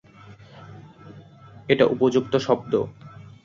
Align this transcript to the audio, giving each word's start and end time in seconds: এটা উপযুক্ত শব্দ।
এটা 1.69 1.85
উপযুক্ত 1.85 2.33
শব্দ। 2.37 2.73